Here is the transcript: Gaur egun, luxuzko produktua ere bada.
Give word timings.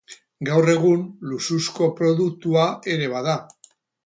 Gaur 0.47 0.71
egun, 0.73 1.03
luxuzko 1.33 1.91
produktua 2.01 2.65
ere 2.97 3.13
bada. 3.15 3.39